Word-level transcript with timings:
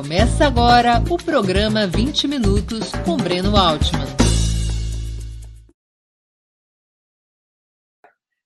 Começa 0.00 0.46
agora 0.46 1.02
o 1.10 1.16
programa 1.16 1.84
20 1.84 2.28
Minutos 2.28 2.92
com 3.04 3.16
Breno 3.16 3.56
Altman. 3.56 4.06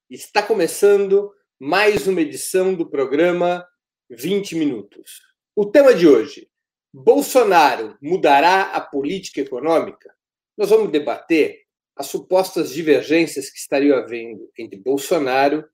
Está 0.08 0.42
começando 0.42 1.30
mais 1.60 2.06
uma 2.06 2.22
edição 2.22 2.74
do 2.74 2.88
programa 2.88 3.68
20 4.08 4.54
Minutos. 4.54 5.20
O 5.54 5.66
tema 5.66 5.94
de 5.94 6.08
hoje: 6.08 6.48
Bolsonaro 6.90 7.98
mudará 8.00 8.72
a 8.72 8.80
política 8.80 9.42
econômica? 9.42 10.10
Nós 10.56 10.70
vamos 10.70 10.90
debater 10.90 11.64
as 11.94 12.06
supostas 12.06 12.72
divergências 12.72 13.50
que 13.50 13.58
estariam 13.58 13.98
havendo 13.98 14.50
entre 14.58 14.80
Bolsonaro 14.80 15.68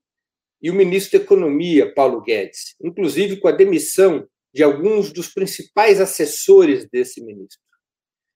e 0.61 0.69
o 0.69 0.75
ministro 0.75 1.17
da 1.17 1.23
Economia, 1.23 1.93
Paulo 1.93 2.21
Guedes, 2.21 2.75
inclusive 2.83 3.37
com 3.37 3.47
a 3.47 3.53
demissão 3.53 4.27
de 4.53 4.63
alguns 4.63 5.11
dos 5.11 5.27
principais 5.27 6.01
assessores 6.01 6.87
desse 6.89 7.23
ministro. 7.23 7.59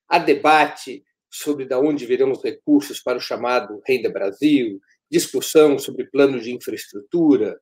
Há 0.08 0.20
debate 0.20 1.04
sobre 1.30 1.66
de 1.66 1.76
onde 1.76 2.06
virão 2.06 2.32
os 2.32 2.44
recursos 2.44 3.02
para 3.02 3.18
o 3.18 3.22
chamado 3.22 3.82
Renda 3.86 4.10
Brasil, 4.10 4.80
discussão 5.10 5.80
sobre 5.80 6.10
plano 6.10 6.40
de 6.40 6.54
infraestrutura, 6.54 7.60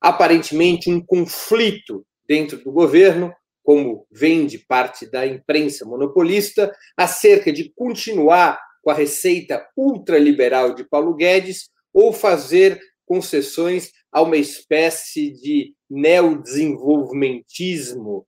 aparentemente 0.00 0.90
um 0.90 1.04
conflito 1.04 2.06
dentro 2.26 2.58
do 2.58 2.72
governo, 2.72 3.34
como 3.62 4.06
vem 4.10 4.46
de 4.46 4.58
parte 4.58 5.06
da 5.06 5.26
imprensa 5.26 5.84
monopolista, 5.84 6.74
acerca 6.96 7.52
de 7.52 7.72
continuar 7.74 8.60
com 8.82 8.90
a 8.90 8.94
receita 8.94 9.66
ultraliberal 9.76 10.74
de 10.74 10.84
Paulo 10.84 11.14
Guedes 11.14 11.70
ou 11.92 12.12
fazer 12.12 12.78
concessões 13.06 13.92
a 14.10 14.20
uma 14.22 14.36
espécie 14.36 15.30
de 15.32 15.72
neodesenvolvimentismo 15.88 18.26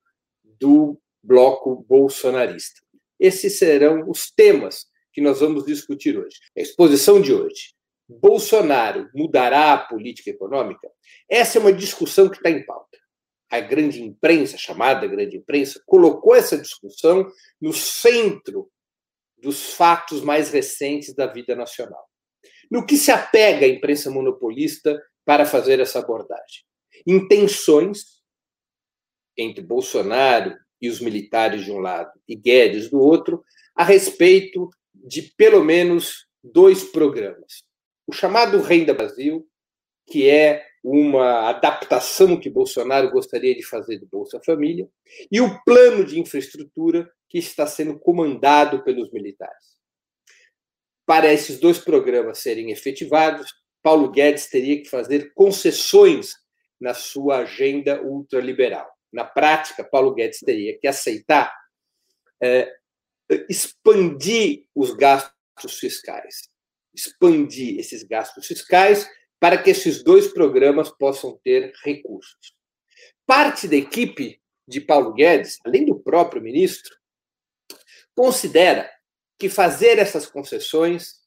do 0.58 0.98
bloco 1.22 1.84
bolsonarista. 1.88 2.80
Esses 3.18 3.58
serão 3.58 4.08
os 4.08 4.30
temas 4.30 4.86
que 5.12 5.20
nós 5.20 5.40
vamos 5.40 5.64
discutir 5.64 6.16
hoje. 6.18 6.36
A 6.56 6.60
exposição 6.60 7.20
de 7.20 7.32
hoje. 7.32 7.74
Bolsonaro 8.08 9.10
mudará 9.14 9.72
a 9.72 9.78
política 9.78 10.30
econômica? 10.30 10.88
Essa 11.28 11.58
é 11.58 11.60
uma 11.60 11.72
discussão 11.72 12.28
que 12.28 12.36
está 12.36 12.50
em 12.50 12.64
pauta. 12.64 12.98
A 13.50 13.60
grande 13.60 14.02
imprensa, 14.02 14.56
chamada 14.56 15.06
grande 15.06 15.36
imprensa, 15.36 15.80
colocou 15.86 16.34
essa 16.34 16.58
discussão 16.58 17.30
no 17.60 17.72
centro 17.72 18.70
dos 19.38 19.74
fatos 19.74 20.22
mais 20.22 20.50
recentes 20.50 21.14
da 21.14 21.26
vida 21.26 21.54
nacional. 21.54 22.08
No 22.70 22.84
que 22.84 22.96
se 22.96 23.10
apega 23.10 23.66
a 23.66 23.68
imprensa 23.68 24.10
monopolista 24.10 25.00
para 25.24 25.46
fazer 25.46 25.80
essa 25.80 25.98
abordagem? 25.98 26.64
Intenções 27.06 28.16
entre 29.36 29.62
Bolsonaro 29.62 30.56
e 30.80 30.88
os 30.88 31.00
militares 31.00 31.64
de 31.64 31.70
um 31.70 31.78
lado 31.78 32.10
e 32.28 32.34
Guedes 32.34 32.90
do 32.90 33.00
outro, 33.00 33.44
a 33.74 33.84
respeito 33.84 34.68
de 34.94 35.22
pelo 35.36 35.62
menos 35.64 36.26
dois 36.42 36.84
programas. 36.84 37.62
O 38.06 38.12
chamado 38.12 38.60
Renda 38.60 38.94
Brasil, 38.94 39.46
que 40.06 40.28
é 40.28 40.64
uma 40.82 41.48
adaptação 41.50 42.38
que 42.38 42.48
Bolsonaro 42.48 43.10
gostaria 43.10 43.54
de 43.54 43.64
fazer 43.64 43.98
do 43.98 44.06
Bolsa 44.06 44.40
Família, 44.44 44.88
e 45.30 45.40
o 45.40 45.62
plano 45.64 46.04
de 46.04 46.20
infraestrutura 46.20 47.10
que 47.28 47.38
está 47.38 47.66
sendo 47.66 47.98
comandado 47.98 48.84
pelos 48.84 49.10
militares. 49.10 49.75
Para 51.06 51.32
esses 51.32 51.60
dois 51.60 51.78
programas 51.78 52.38
serem 52.38 52.72
efetivados, 52.72 53.54
Paulo 53.82 54.10
Guedes 54.10 54.48
teria 54.48 54.82
que 54.82 54.90
fazer 54.90 55.32
concessões 55.32 56.34
na 56.80 56.92
sua 56.92 57.38
agenda 57.38 58.02
ultraliberal. 58.02 58.90
Na 59.12 59.24
prática, 59.24 59.84
Paulo 59.84 60.12
Guedes 60.12 60.40
teria 60.40 60.76
que 60.76 60.88
aceitar 60.88 61.54
é, 62.42 62.70
expandir 63.48 64.66
os 64.74 64.92
gastos 64.92 65.78
fiscais, 65.78 66.48
expandir 66.92 67.78
esses 67.78 68.02
gastos 68.02 68.46
fiscais 68.46 69.08
para 69.38 69.56
que 69.56 69.70
esses 69.70 70.02
dois 70.02 70.28
programas 70.32 70.90
possam 70.90 71.38
ter 71.44 71.72
recursos. 71.84 72.56
Parte 73.24 73.68
da 73.68 73.76
equipe 73.76 74.40
de 74.66 74.80
Paulo 74.80 75.14
Guedes, 75.14 75.58
além 75.64 75.84
do 75.84 75.98
próprio 76.00 76.42
ministro, 76.42 76.94
considera 78.14 78.90
que 79.38 79.48
fazer 79.48 79.98
essas 79.98 80.26
concessões 80.26 81.20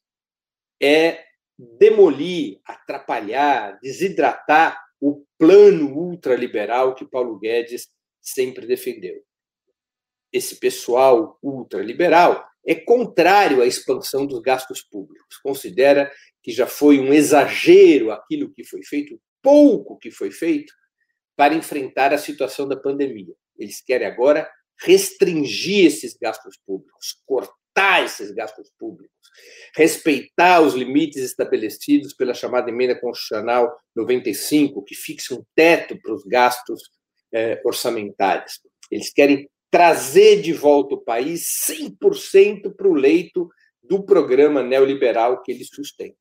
é 0.82 1.24
demolir, 1.58 2.60
atrapalhar, 2.66 3.78
desidratar 3.82 4.82
o 5.00 5.26
plano 5.38 5.96
ultraliberal 5.96 6.96
que 6.96 7.06
Paulo 7.06 7.38
Guedes 7.38 7.88
sempre 8.22 8.66
defendeu. 8.66 9.22
Esse 10.32 10.56
pessoal 10.56 11.38
ultraliberal 11.42 12.48
é 12.66 12.76
contrário 12.76 13.62
à 13.62 13.66
expansão 13.66 14.26
dos 14.26 14.42
gastos 14.42 14.82
públicos. 14.82 15.38
Considera 15.42 16.12
que 16.44 16.52
já 16.52 16.68
foi 16.68 17.00
um 17.00 17.14
exagero 17.14 18.12
aquilo 18.12 18.52
que 18.54 18.64
foi 18.64 18.84
feito, 18.84 19.20
pouco 19.42 19.98
que 19.98 20.12
foi 20.12 20.32
feito, 20.32 20.74
para 21.36 21.56
enfrentar 21.56 22.14
a 22.14 22.18
situação 22.18 22.68
da 22.68 22.76
pandemia. 22.76 23.34
Eles 23.58 23.82
querem 23.82 24.08
agora 24.08 24.50
restringir 24.82 25.86
esses 25.86 26.14
gastos 26.14 26.58
públicos, 26.66 27.22
cortar 27.26 27.59
cortar 27.80 28.04
esses 28.04 28.32
gastos 28.32 28.70
públicos, 28.78 29.16
respeitar 29.74 30.62
os 30.62 30.74
limites 30.74 31.24
estabelecidos 31.24 32.14
pela 32.14 32.34
chamada 32.34 32.70
emenda 32.70 33.00
constitucional 33.00 33.74
95, 33.96 34.84
que 34.84 34.96
fixa 34.96 35.34
um 35.34 35.44
teto 35.56 36.00
para 36.02 36.14
os 36.14 36.24
gastos 36.26 36.82
eh, 37.34 37.62
orçamentários. 37.64 38.60
Eles 38.92 39.12
querem 39.12 39.50
trazer 39.72 40.42
de 40.42 40.52
volta 40.52 40.96
o 40.96 41.02
país 41.02 41.48
100% 41.70 42.76
para 42.76 42.88
o 42.88 42.94
leito 42.94 43.50
do 43.82 44.04
programa 44.04 44.62
neoliberal 44.62 45.42
que 45.42 45.52
eles 45.52 45.70
sustentam. 45.72 46.18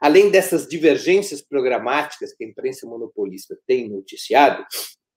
Além 0.00 0.30
dessas 0.30 0.68
divergências 0.68 1.40
programáticas 1.40 2.34
que 2.34 2.44
a 2.44 2.46
imprensa 2.46 2.86
monopolista 2.86 3.56
tem 3.66 3.88
noticiado, 3.88 4.66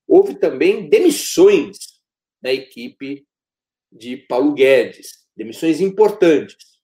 houve 0.07 0.36
também 0.36 0.88
demissões 0.88 1.78
da 2.42 2.53
equipe 2.53 3.25
de 3.92 4.18
Paulo 4.18 4.53
Guedes, 4.53 5.25
demissões 5.35 5.81
importantes. 5.81 6.75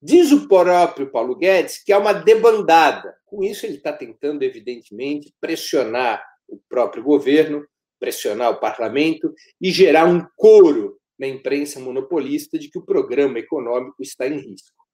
Diz 0.00 0.32
o 0.32 0.46
próprio 0.46 1.10
Paulo 1.10 1.34
Guedes 1.34 1.82
que 1.82 1.92
há 1.92 1.98
uma 1.98 2.12
debandada. 2.12 3.16
Com 3.24 3.42
isso, 3.42 3.64
ele 3.64 3.76
está 3.76 3.92
tentando, 3.92 4.42
evidentemente, 4.42 5.34
pressionar 5.40 6.24
o 6.48 6.58
próprio 6.68 7.02
governo, 7.02 7.66
pressionar 7.98 8.50
o 8.50 8.60
parlamento 8.60 9.32
e 9.60 9.70
gerar 9.70 10.04
um 10.04 10.26
coro 10.36 10.98
na 11.18 11.26
imprensa 11.26 11.80
monopolista 11.80 12.58
de 12.58 12.68
que 12.68 12.78
o 12.78 12.84
programa 12.84 13.38
econômico 13.38 14.02
está 14.02 14.26
em 14.26 14.38
risco. 14.38 14.84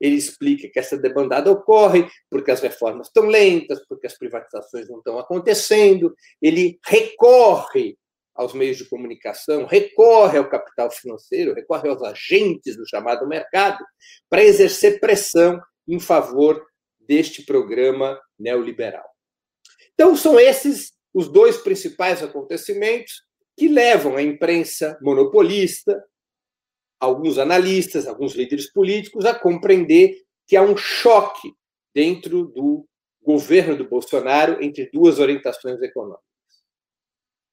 Ele 0.00 0.16
explica 0.16 0.68
que 0.68 0.78
essa 0.78 0.96
debandada 0.96 1.50
ocorre 1.50 2.08
porque 2.30 2.50
as 2.50 2.60
reformas 2.60 3.08
estão 3.08 3.26
lentas, 3.26 3.84
porque 3.86 4.06
as 4.06 4.16
privatizações 4.16 4.88
não 4.88 4.98
estão 4.98 5.18
acontecendo. 5.18 6.14
Ele 6.40 6.78
recorre 6.86 7.98
aos 8.34 8.54
meios 8.54 8.78
de 8.78 8.88
comunicação, 8.88 9.66
recorre 9.66 10.38
ao 10.38 10.48
capital 10.48 10.90
financeiro, 10.90 11.54
recorre 11.54 11.88
aos 11.88 12.02
agentes 12.02 12.76
do 12.76 12.88
chamado 12.88 13.26
mercado, 13.26 13.84
para 14.28 14.44
exercer 14.44 15.00
pressão 15.00 15.60
em 15.86 15.98
favor 15.98 16.64
deste 17.00 17.42
programa 17.42 18.18
neoliberal. 18.38 19.04
Então, 19.94 20.16
são 20.16 20.38
esses 20.38 20.92
os 21.12 21.28
dois 21.28 21.56
principais 21.56 22.22
acontecimentos 22.22 23.24
que 23.56 23.68
levam 23.68 24.16
a 24.16 24.22
imprensa 24.22 24.98
monopolista, 25.02 26.02
alguns 26.98 27.36
analistas, 27.38 28.06
alguns 28.06 28.34
líderes 28.34 28.72
políticos 28.72 29.24
a 29.24 29.34
compreender 29.34 30.16
que 30.46 30.56
há 30.56 30.62
um 30.62 30.76
choque 30.76 31.52
dentro 31.94 32.44
do 32.46 32.86
governo 33.22 33.76
do 33.76 33.88
Bolsonaro 33.88 34.62
entre 34.62 34.88
duas 34.92 35.18
orientações 35.18 35.80
econômicas. 35.82 36.29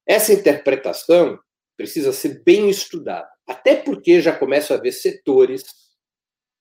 Essa 0.08 0.32
interpretação 0.32 1.38
precisa 1.76 2.12
ser 2.12 2.42
bem 2.42 2.68
estudada, 2.68 3.28
até 3.46 3.76
porque 3.76 4.20
já 4.20 4.36
começa 4.36 4.74
a 4.74 4.78
haver 4.78 4.92
setores 4.92 5.64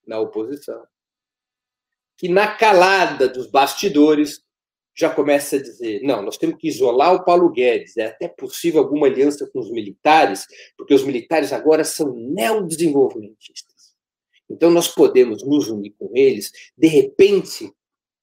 na 0.06 0.20
oposição 0.20 0.86
que, 2.18 2.28
na 2.28 2.48
calada 2.48 3.30
dos 3.30 3.48
bastidores, 3.48 4.42
já 4.96 5.10
começa 5.10 5.56
a 5.56 5.62
dizer: 5.62 6.02
não, 6.02 6.22
nós 6.24 6.38
temos 6.38 6.58
que 6.58 6.68
isolar 6.68 7.14
o 7.14 7.24
Paulo 7.24 7.52
Guedes, 7.52 7.96
é 7.98 8.08
até 8.08 8.28
possível 8.28 8.82
alguma 8.82 9.08
aliança 9.08 9.48
com 9.54 9.60
os 9.60 9.72
militares, 9.72 10.46
porque 10.76 10.94
os 10.94 11.04
militares 11.04 11.54
agora 11.54 11.84
são 11.84 12.14
neodesenvolvimentistas. 12.16 13.96
Então, 14.50 14.72
nós 14.72 14.88
podemos 14.88 15.46
nos 15.46 15.68
unir 15.68 15.94
com 16.00 16.10
eles, 16.16 16.52
de 16.76 16.88
repente, 16.88 17.72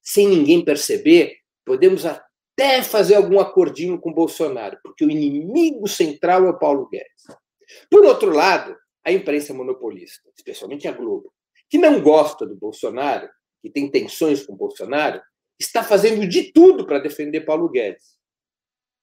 sem 0.01 0.27
ninguém 0.27 0.63
perceber, 0.63 1.37
podemos 1.63 2.03
até 2.57 2.81
fazer 2.81 3.15
algum 3.15 3.39
acordinho 3.39 3.99
com 3.99 4.13
Bolsonaro, 4.13 4.79
porque 4.81 5.03
o 5.03 5.11
inimigo 5.11 5.87
central 5.87 6.45
é 6.45 6.49
o 6.49 6.57
Paulo 6.57 6.87
Guedes. 6.87 7.25
Por 7.91 8.05
outro 8.05 8.31
lado, 8.31 8.75
a 9.03 9.11
imprensa 9.11 9.53
monopolista, 9.53 10.29
especialmente 10.35 10.87
a 10.87 10.91
Globo, 10.93 11.33
que 11.69 11.77
não 11.77 12.01
gosta 12.01 12.45
do 12.45 12.55
Bolsonaro, 12.55 13.29
que 13.61 13.69
tem 13.69 13.91
tensões 13.91 14.45
com 14.45 14.55
Bolsonaro, 14.55 15.21
está 15.59 15.83
fazendo 15.83 16.25
de 16.27 16.53
tudo 16.53 16.85
para 16.85 16.99
defender 16.99 17.41
Paulo 17.41 17.69
Guedes. 17.69 18.15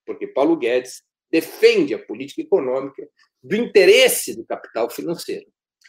Porque 0.06 0.26
Paulo 0.26 0.56
Guedes 0.56 1.02
defende 1.30 1.94
a 1.94 1.98
política 1.98 2.42
econômica 2.42 3.06
do 3.42 3.54
interesse 3.54 4.34
do 4.34 4.46
capital 4.46 4.88
financeiro. 4.88 5.46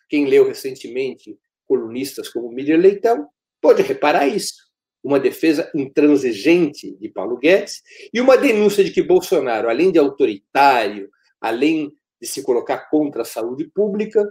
Quem 0.09 0.25
leu 0.25 0.45
recentemente 0.45 1.37
colunistas 1.65 2.29
como 2.29 2.51
Miriam 2.51 2.77
Leitão 2.77 3.27
pode 3.61 3.81
reparar 3.81 4.27
isso. 4.27 4.72
Uma 5.03 5.19
defesa 5.19 5.69
intransigente 5.75 6.95
de 6.95 7.09
Paulo 7.09 7.37
Guedes 7.37 7.81
e 8.13 8.21
uma 8.21 8.37
denúncia 8.37 8.83
de 8.83 8.91
que 8.91 9.03
Bolsonaro, 9.03 9.69
além 9.69 9.91
de 9.91 9.99
autoritário, 9.99 11.09
além 11.41 11.91
de 12.21 12.27
se 12.27 12.41
colocar 12.41 12.89
contra 12.89 13.23
a 13.23 13.25
saúde 13.25 13.65
pública, 13.65 14.25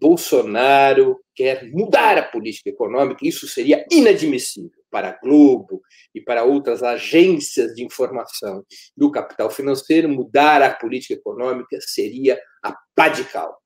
Bolsonaro 0.00 1.20
quer 1.34 1.70
mudar 1.70 2.18
a 2.18 2.22
política 2.22 2.70
econômica, 2.70 3.26
isso 3.26 3.46
seria 3.48 3.84
inadmissível 3.90 4.82
para 4.90 5.10
a 5.10 5.18
Globo 5.18 5.82
e 6.14 6.20
para 6.20 6.44
outras 6.44 6.82
agências 6.82 7.74
de 7.74 7.84
informação 7.84 8.64
do 8.96 9.10
capital 9.10 9.50
financeiro, 9.50 10.08
mudar 10.08 10.62
a 10.62 10.72
política 10.74 11.14
econômica 11.14 11.78
seria 11.80 12.40
a 12.62 12.76
pá 12.94 13.08
de 13.08 13.24
cal. 13.24 13.60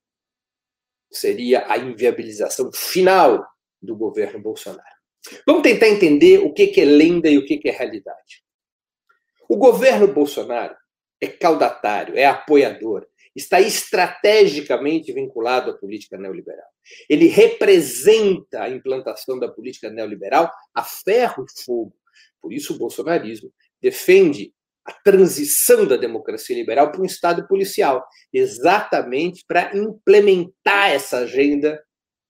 Seria 1.11 1.71
a 1.71 1.77
inviabilização 1.77 2.71
final 2.71 3.45
do 3.81 3.95
governo 3.95 4.39
Bolsonaro. 4.39 4.98
Vamos 5.45 5.63
tentar 5.63 5.87
entender 5.87 6.39
o 6.39 6.53
que 6.53 6.79
é 6.79 6.85
lenda 6.85 7.29
e 7.29 7.37
o 7.37 7.45
que 7.45 7.59
é 7.65 7.71
realidade. 7.71 8.43
O 9.47 9.57
governo 9.57 10.07
Bolsonaro 10.07 10.75
é 11.19 11.27
caudatário, 11.27 12.17
é 12.17 12.25
apoiador, 12.25 13.05
está 13.35 13.59
estrategicamente 13.59 15.11
vinculado 15.11 15.71
à 15.71 15.73
política 15.73 16.17
neoliberal. 16.17 16.67
Ele 17.09 17.27
representa 17.27 18.63
a 18.63 18.69
implantação 18.69 19.37
da 19.37 19.47
política 19.47 19.89
neoliberal 19.89 20.51
a 20.73 20.83
ferro 20.83 21.45
e 21.45 21.63
fogo. 21.63 21.95
Por 22.41 22.53
isso, 22.53 22.73
o 22.73 22.77
bolsonarismo 22.77 23.51
defende 23.81 24.53
a 24.85 24.93
transição 24.93 25.85
da 25.85 25.97
democracia 25.97 26.55
liberal 26.55 26.91
para 26.91 27.01
um 27.01 27.05
Estado 27.05 27.47
policial, 27.47 28.05
exatamente 28.33 29.43
para 29.47 29.75
implementar 29.75 30.91
essa 30.91 31.19
agenda 31.19 31.83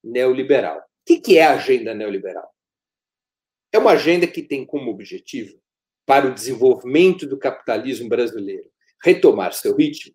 neoliberal. 0.03 0.79
O 0.79 1.21
que 1.21 1.37
é 1.37 1.45
a 1.45 1.53
agenda 1.53 1.93
neoliberal? 1.93 2.49
É 3.71 3.77
uma 3.77 3.91
agenda 3.91 4.27
que 4.27 4.41
tem 4.41 4.65
como 4.65 4.89
objetivo, 4.89 5.59
para 6.05 6.27
o 6.27 6.33
desenvolvimento 6.33 7.27
do 7.27 7.37
capitalismo 7.37 8.09
brasileiro, 8.09 8.67
retomar 9.03 9.53
seu 9.53 9.75
ritmo, 9.75 10.13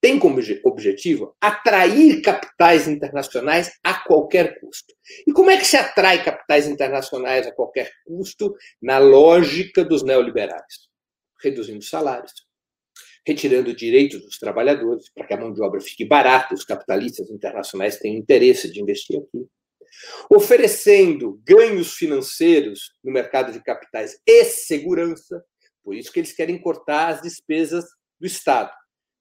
tem 0.00 0.18
como 0.18 0.38
objetivo 0.64 1.34
atrair 1.40 2.22
capitais 2.22 2.86
internacionais 2.86 3.72
a 3.82 3.94
qualquer 3.94 4.60
custo. 4.60 4.94
E 5.26 5.32
como 5.32 5.50
é 5.50 5.56
que 5.56 5.64
se 5.64 5.76
atrai 5.76 6.24
capitais 6.24 6.66
internacionais 6.66 7.46
a 7.46 7.52
qualquer 7.52 7.90
custo 8.04 8.54
na 8.80 8.98
lógica 8.98 9.84
dos 9.84 10.02
neoliberais? 10.02 10.88
Reduzindo 11.42 11.82
salários, 11.82 12.32
retirando 13.26 13.74
direitos 13.74 14.22
dos 14.22 14.38
trabalhadores 14.38 15.10
para 15.12 15.26
que 15.26 15.34
a 15.34 15.36
mão 15.36 15.52
de 15.52 15.60
obra 15.60 15.80
fique 15.80 16.04
barata, 16.04 16.54
os 16.54 16.64
capitalistas 16.64 17.28
internacionais 17.28 17.98
têm 17.98 18.16
interesse 18.16 18.70
de 18.70 18.80
investir 18.80 19.18
aqui. 19.18 19.46
Oferecendo 20.30 21.40
ganhos 21.44 21.94
financeiros 21.94 22.92
no 23.02 23.12
mercado 23.12 23.52
de 23.52 23.62
capitais 23.62 24.18
e 24.26 24.44
segurança, 24.44 25.42
por 25.82 25.94
isso 25.94 26.12
que 26.12 26.20
eles 26.20 26.32
querem 26.32 26.60
cortar 26.60 27.08
as 27.08 27.22
despesas 27.22 27.84
do 28.18 28.26
Estado 28.26 28.70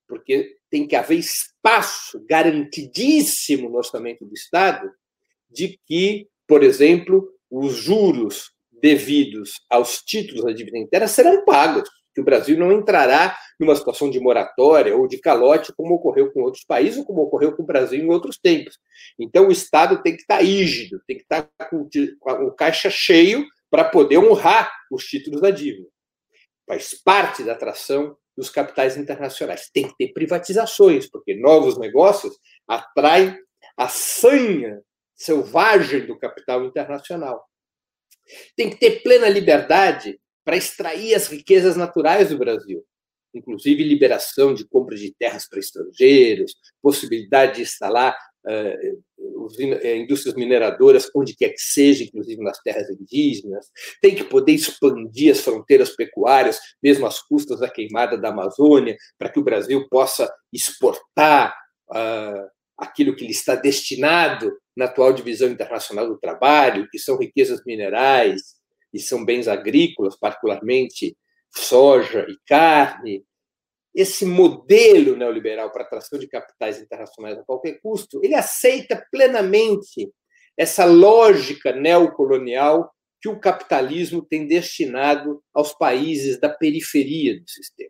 porque 0.08 0.58
tem 0.70 0.88
que 0.88 0.96
haver 0.96 1.18
espaço 1.18 2.24
garantidíssimo 2.28 3.70
no 3.70 3.78
orçamento 3.78 4.26
do 4.26 4.34
Estado 4.34 4.90
de 5.50 5.80
que, 5.86 6.28
por 6.48 6.64
exemplo, 6.64 7.32
os 7.50 7.76
juros 7.76 8.52
devidos 8.72 9.54
aos 9.70 10.02
títulos 10.02 10.44
da 10.44 10.52
dívida 10.52 10.78
interna 10.78 11.08
serão 11.08 11.46
pagos, 11.46 11.90
que 12.16 12.22
o 12.22 12.24
Brasil 12.24 12.58
não 12.58 12.72
entrará 12.72 13.38
numa 13.60 13.76
situação 13.76 14.10
de 14.10 14.20
moratória 14.20 14.96
ou 14.96 15.06
de 15.06 15.20
calote, 15.20 15.74
como 15.76 15.94
ocorreu 15.94 16.32
com 16.32 16.42
outros 16.42 16.64
países 16.64 16.98
ou 16.98 17.06
como 17.06 17.22
ocorreu 17.22 17.54
com 17.54 17.62
o 17.62 17.66
Brasil 17.66 18.02
em 18.02 18.10
outros 18.10 18.38
tempos. 18.38 18.80
Então, 19.20 19.50
o 19.50 19.52
Estado 19.52 20.02
tem 20.02 20.16
que 20.16 20.22
estar 20.22 20.42
rígido, 20.42 21.02
tem 21.06 21.18
que 21.18 21.24
estar 21.24 21.50
com 21.70 21.88
o 22.48 22.52
caixa 22.52 22.90
cheio 22.90 23.46
para 23.70 23.84
poder 23.84 24.18
honrar 24.18 24.72
os 24.90 25.04
títulos 25.04 25.42
da 25.42 25.52
dívida. 25.52 25.88
Faz 26.66 26.94
parte 26.94 27.44
da 27.44 27.52
atração 27.52 28.18
dos 28.36 28.50
capitais 28.50 28.96
internacionais. 28.96 29.70
Tem 29.74 29.88
que 29.88 29.96
ter 29.98 30.14
privatizações, 30.14 31.10
porque 31.10 31.36
novos 31.36 31.78
negócios 31.78 32.34
atraem 32.68 33.38
a 33.78 33.90
sanha 33.90 34.82
selvagem 35.14 36.06
do 36.06 36.18
capital 36.18 36.64
internacional. 36.64 37.46
Tem 38.56 38.70
que 38.70 38.78
ter 38.78 39.04
plena 39.04 39.30
liberdade 39.30 40.20
para 40.46 40.56
extrair 40.56 41.16
as 41.16 41.28
riquezas 41.28 41.76
naturais 41.76 42.30
do 42.30 42.38
Brasil, 42.38 42.86
inclusive 43.34 43.84
liberação 43.84 44.54
de 44.54 44.66
compra 44.66 44.96
de 44.96 45.14
terras 45.18 45.50
para 45.50 45.60
estrangeiros, 45.60 46.56
possibilidade 46.82 47.56
de 47.56 47.62
instalar 47.64 48.16
uh, 48.46 49.04
indústrias 49.98 50.36
mineradoras, 50.36 51.10
onde 51.16 51.36
quer 51.36 51.50
que 51.50 51.60
seja, 51.60 52.04
inclusive 52.04 52.42
nas 52.44 52.62
terras 52.62 52.90
indígenas, 52.90 53.68
tem 54.00 54.16
que 54.16 54.24
poder 54.24 54.54
expandir 54.54 55.32
as 55.32 55.42
fronteiras 55.42 55.96
pecuárias, 55.96 56.60
mesmo 56.82 57.08
às 57.08 57.20
custas 57.20 57.60
da 57.60 57.70
queimada 57.70 58.18
da 58.18 58.30
Amazônia, 58.30 58.96
para 59.18 59.30
que 59.30 59.40
o 59.40 59.44
Brasil 59.44 59.88
possa 59.90 60.32
exportar 60.54 61.56
uh, 61.90 62.48
aquilo 62.78 63.16
que 63.16 63.26
lhe 63.26 63.32
está 63.32 63.56
destinado 63.56 64.56
na 64.78 64.86
atual 64.86 65.12
divisão 65.12 65.50
internacional 65.50 66.08
do 66.08 66.20
trabalho, 66.20 66.88
que 66.92 67.00
são 67.00 67.18
riquezas 67.18 67.62
minerais 67.66 68.56
e 68.94 69.00
são 69.00 69.24
bens 69.24 69.48
agrícolas, 69.48 70.18
particularmente 70.18 71.18
soja 71.54 72.26
e 72.30 72.38
carne, 72.48 73.26
esse 73.94 74.26
modelo 74.26 75.16
neoliberal 75.16 75.72
para 75.72 75.84
atração 75.84 76.20
de 76.20 76.28
capitais 76.28 76.82
internacionais 76.82 77.38
a 77.38 77.44
qualquer 77.44 77.80
custo, 77.82 78.20
ele 78.22 78.36
aceita 78.36 79.02
plenamente 79.10 80.12
essa 80.58 80.84
lógica 80.84 81.72
neocolonial 81.72 82.94
que 83.22 83.30
o 83.30 83.40
capitalismo 83.40 84.22
tem 84.22 84.46
destinado 84.46 85.42
aos 85.54 85.74
países 85.74 86.40
da 86.40 86.50
periferia 86.50 87.40
do 87.40 87.50
sistema. 87.50 87.90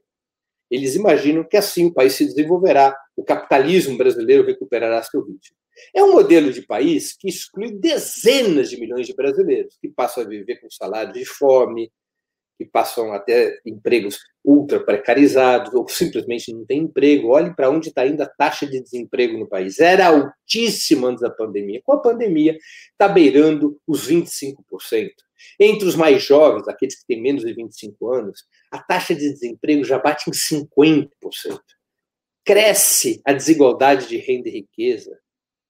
Eles 0.69 0.95
imaginam 0.95 1.43
que 1.43 1.57
assim 1.57 1.87
o 1.87 1.93
país 1.93 2.13
se 2.13 2.25
desenvolverá, 2.25 2.95
o 3.15 3.23
capitalismo 3.23 3.97
brasileiro 3.97 4.45
recuperará 4.45 5.01
seu 5.03 5.21
ritmo. 5.21 5.57
É 5.93 6.03
um 6.03 6.13
modelo 6.13 6.51
de 6.51 6.61
país 6.61 7.15
que 7.17 7.27
exclui 7.27 7.71
dezenas 7.71 8.69
de 8.69 8.79
milhões 8.79 9.07
de 9.07 9.13
brasileiros, 9.13 9.77
que 9.81 9.89
passam 9.89 10.23
a 10.23 10.27
viver 10.27 10.57
com 10.61 10.69
salário 10.69 11.13
de 11.13 11.25
fome, 11.25 11.91
que 12.57 12.65
passam 12.65 13.11
até 13.11 13.59
empregos 13.65 14.19
ultra 14.43 14.79
precarizados 14.79 15.73
ou 15.73 15.87
simplesmente 15.89 16.53
não 16.53 16.65
têm 16.65 16.83
emprego. 16.83 17.29
Olhe 17.29 17.53
para 17.53 17.69
onde 17.69 17.89
está 17.89 18.05
indo 18.05 18.21
a 18.21 18.27
taxa 18.27 18.65
de 18.65 18.81
desemprego 18.81 19.37
no 19.37 19.47
país. 19.47 19.79
Era 19.79 20.07
altíssima 20.07 21.09
antes 21.09 21.21
da 21.21 21.29
pandemia. 21.29 21.81
Com 21.83 21.93
a 21.93 22.01
pandemia, 22.01 22.57
está 22.91 23.07
beirando 23.07 23.79
os 23.87 24.07
25%. 24.07 24.55
Entre 25.59 25.87
os 25.87 25.95
mais 25.95 26.23
jovens, 26.23 26.67
aqueles 26.67 26.99
que 26.99 27.05
têm 27.05 27.21
menos 27.21 27.43
de 27.43 27.53
25 27.53 28.13
anos, 28.13 28.43
a 28.71 28.81
taxa 28.81 29.13
de 29.13 29.31
desemprego 29.31 29.83
já 29.83 29.99
bate 29.99 30.29
em 30.29 30.33
50%. 30.33 31.09
Cresce 32.43 33.21
a 33.25 33.33
desigualdade 33.33 34.07
de 34.07 34.17
renda 34.17 34.47
e 34.49 34.51
riqueza. 34.51 35.19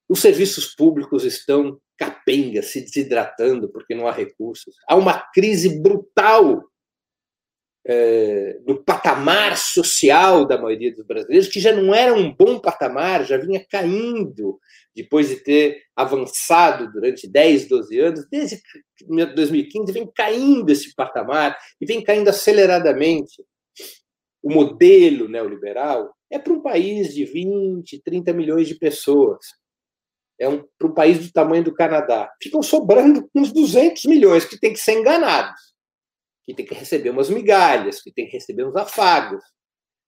Os 0.08 0.20
serviços 0.20 0.74
públicos 0.74 1.24
estão 1.24 1.80
capenga, 1.96 2.62
se 2.62 2.80
desidratando 2.80 3.68
porque 3.70 3.94
não 3.94 4.06
há 4.06 4.12
recursos. 4.12 4.74
Há 4.88 4.94
uma 4.94 5.18
crise 5.32 5.80
brutal 5.80 6.62
é, 7.88 8.58
no 8.66 8.82
patamar 8.82 9.56
social 9.56 10.44
da 10.44 10.60
maioria 10.60 10.92
dos 10.92 11.06
brasileiros, 11.06 11.48
que 11.48 11.60
já 11.60 11.72
não 11.72 11.94
era 11.94 12.12
um 12.12 12.34
bom 12.34 12.58
patamar, 12.58 13.24
já 13.24 13.36
vinha 13.36 13.64
caindo 13.70 14.58
depois 14.94 15.28
de 15.28 15.36
ter 15.36 15.82
avançado 15.94 16.90
durante 16.90 17.28
10, 17.28 17.68
12 17.68 17.98
anos, 18.00 18.26
desde 18.28 18.60
2015 19.34 19.92
vem 19.92 20.10
caindo 20.12 20.70
esse 20.70 20.94
patamar 20.94 21.56
e 21.80 21.86
vem 21.86 22.02
caindo 22.02 22.28
aceleradamente. 22.28 23.44
O 24.42 24.52
modelo 24.52 25.28
neoliberal 25.28 26.12
é 26.30 26.38
para 26.38 26.52
um 26.52 26.60
país 26.60 27.14
de 27.14 27.24
20, 27.24 28.02
30 28.02 28.32
milhões 28.32 28.66
de 28.66 28.74
pessoas. 28.74 29.38
É 30.38 30.48
um, 30.48 30.64
para 30.78 30.88
um 30.88 30.94
país 30.94 31.18
do 31.18 31.32
tamanho 31.32 31.64
do 31.64 31.74
Canadá. 31.74 32.30
Ficam 32.42 32.62
sobrando 32.62 33.28
uns 33.34 33.52
200 33.52 34.04
milhões 34.04 34.44
que 34.44 34.58
têm 34.58 34.72
que 34.72 34.78
ser 34.78 34.92
enganados 34.92 35.76
que 36.46 36.54
tem 36.54 36.64
que 36.64 36.74
receber 36.74 37.10
umas 37.10 37.28
migalhas, 37.28 38.00
que 38.00 38.12
tem 38.12 38.26
que 38.26 38.32
receber 38.32 38.64
uns 38.64 38.76
afagos, 38.76 39.42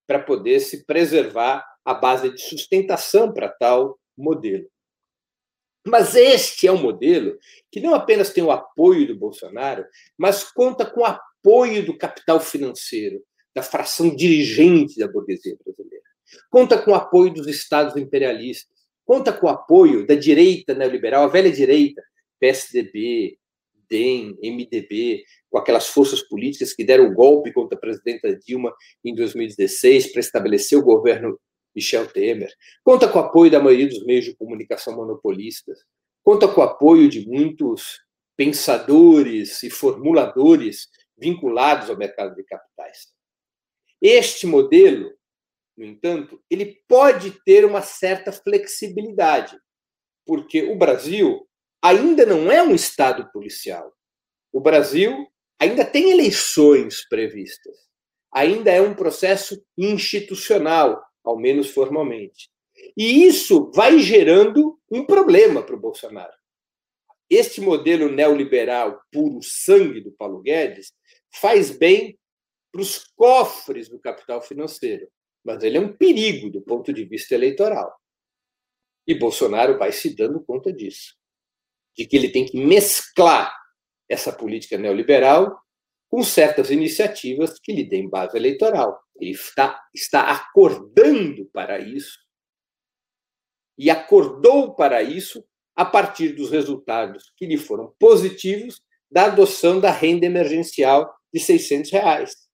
para 0.06 0.20
poder 0.20 0.60
se 0.60 0.86
preservar 0.86 1.66
a 1.84 1.92
base 1.92 2.30
de 2.30 2.40
sustentação 2.40 3.32
para 3.32 3.48
tal 3.48 3.98
modelo. 4.16 4.66
Mas 5.84 6.14
este 6.14 6.66
é 6.66 6.72
um 6.72 6.80
modelo 6.80 7.36
que 7.72 7.80
não 7.80 7.94
apenas 7.94 8.30
tem 8.30 8.44
o 8.44 8.52
apoio 8.52 9.06
do 9.06 9.16
Bolsonaro, 9.16 9.84
mas 10.16 10.44
conta 10.44 10.86
com 10.86 11.00
o 11.00 11.04
apoio 11.04 11.84
do 11.84 11.96
capital 11.96 12.40
financeiro, 12.40 13.22
da 13.54 13.62
fração 13.62 14.14
dirigente 14.14 14.98
da 14.98 15.08
burguesia 15.08 15.56
brasileira. 15.64 16.04
Conta 16.50 16.80
com 16.80 16.92
o 16.92 16.94
apoio 16.94 17.32
dos 17.32 17.48
estados 17.48 17.96
imperialistas. 17.96 18.77
Conta 19.08 19.32
com 19.32 19.46
o 19.46 19.48
apoio 19.48 20.06
da 20.06 20.14
direita 20.14 20.74
neoliberal, 20.74 21.24
a 21.24 21.28
velha 21.28 21.50
direita, 21.50 22.04
PSDB, 22.38 23.38
DEM, 23.88 24.36
MDB, 24.42 25.24
com 25.48 25.56
aquelas 25.56 25.86
forças 25.86 26.20
políticas 26.20 26.74
que 26.74 26.84
deram 26.84 27.06
o 27.06 27.14
golpe 27.14 27.50
contra 27.50 27.74
a 27.74 27.80
presidenta 27.80 28.36
Dilma 28.36 28.70
em 29.02 29.14
2016 29.14 30.12
para 30.12 30.20
estabelecer 30.20 30.78
o 30.78 30.84
governo 30.84 31.40
Michel 31.74 32.06
Temer. 32.06 32.52
Conta 32.84 33.08
com 33.08 33.18
o 33.18 33.22
apoio 33.22 33.50
da 33.50 33.58
maioria 33.58 33.88
dos 33.88 34.04
meios 34.04 34.26
de 34.26 34.36
comunicação 34.36 34.94
monopolistas. 34.94 35.78
Conta 36.22 36.46
com 36.46 36.60
o 36.60 36.64
apoio 36.64 37.08
de 37.08 37.26
muitos 37.26 38.02
pensadores 38.36 39.62
e 39.62 39.70
formuladores 39.70 40.86
vinculados 41.16 41.88
ao 41.88 41.96
mercado 41.96 42.34
de 42.34 42.44
capitais. 42.44 43.08
Este 44.02 44.46
modelo, 44.46 45.17
no 45.78 45.84
entanto, 45.84 46.42
ele 46.50 46.82
pode 46.88 47.30
ter 47.44 47.64
uma 47.64 47.80
certa 47.80 48.32
flexibilidade, 48.32 49.56
porque 50.26 50.64
o 50.64 50.76
Brasil 50.76 51.48
ainda 51.80 52.26
não 52.26 52.50
é 52.50 52.60
um 52.60 52.74
estado 52.74 53.30
policial. 53.30 53.94
O 54.52 54.60
Brasil 54.60 55.28
ainda 55.56 55.84
tem 55.84 56.10
eleições 56.10 57.06
previstas. 57.08 57.76
Ainda 58.32 58.72
é 58.72 58.82
um 58.82 58.92
processo 58.92 59.64
institucional, 59.76 61.00
ao 61.22 61.38
menos 61.38 61.70
formalmente. 61.70 62.50
E 62.96 63.24
isso 63.24 63.70
vai 63.72 64.00
gerando 64.00 64.80
um 64.90 65.06
problema 65.06 65.62
para 65.62 65.76
o 65.76 65.80
Bolsonaro. 65.80 66.36
Este 67.30 67.60
modelo 67.60 68.10
neoliberal 68.10 69.00
puro 69.12 69.40
sangue 69.44 70.00
do 70.00 70.10
Paulo 70.10 70.40
Guedes 70.40 70.92
faz 71.32 71.70
bem 71.70 72.18
para 72.72 72.80
os 72.80 72.98
cofres 73.14 73.88
do 73.88 74.00
capital 74.00 74.42
financeiro, 74.42 75.08
mas 75.48 75.62
ele 75.62 75.78
é 75.78 75.80
um 75.80 75.96
perigo 75.96 76.50
do 76.50 76.60
ponto 76.60 76.92
de 76.92 77.06
vista 77.06 77.34
eleitoral. 77.34 77.98
E 79.06 79.14
Bolsonaro 79.14 79.78
vai 79.78 79.92
se 79.92 80.14
dando 80.14 80.44
conta 80.44 80.70
disso, 80.70 81.16
de 81.96 82.06
que 82.06 82.14
ele 82.14 82.28
tem 82.28 82.44
que 82.44 82.58
mesclar 82.62 83.50
essa 84.06 84.30
política 84.30 84.76
neoliberal 84.76 85.58
com 86.10 86.22
certas 86.22 86.70
iniciativas 86.70 87.58
que 87.58 87.72
lhe 87.72 87.82
deem 87.82 88.10
base 88.10 88.36
eleitoral. 88.36 89.02
Ele 89.18 89.30
está, 89.30 89.82
está 89.94 90.30
acordando 90.30 91.46
para 91.46 91.78
isso 91.78 92.18
e 93.78 93.88
acordou 93.88 94.74
para 94.74 95.02
isso 95.02 95.42
a 95.74 95.86
partir 95.86 96.34
dos 96.34 96.50
resultados 96.50 97.32
que 97.38 97.46
lhe 97.46 97.56
foram 97.56 97.94
positivos 97.98 98.82
da 99.10 99.24
adoção 99.24 99.80
da 99.80 99.90
renda 99.90 100.26
emergencial 100.26 101.10
de 101.32 101.40
600 101.40 101.90
reais, 101.90 102.47